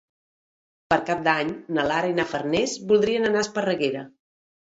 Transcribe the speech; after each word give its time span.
Per 0.93 0.97
Cap 1.09 1.19
d'Any 1.27 1.51
na 1.77 1.85
Lara 1.91 2.09
i 2.13 2.15
na 2.21 2.25
Farners 2.31 2.73
voldrien 2.93 3.29
anar 3.29 3.41
a 3.43 3.47
Esparreguera. 3.49 4.03